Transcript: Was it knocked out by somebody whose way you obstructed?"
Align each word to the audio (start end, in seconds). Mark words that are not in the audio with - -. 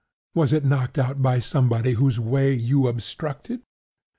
Was 0.33 0.51
it 0.51 0.65
knocked 0.65 0.97
out 0.97 1.21
by 1.21 1.39
somebody 1.39 1.93
whose 1.93 2.19
way 2.19 2.53
you 2.55 2.87
obstructed?" 2.87 3.61